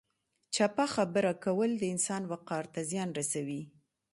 [0.55, 3.61] چپه خبره کول د انسان وقار ته زیان رسوي.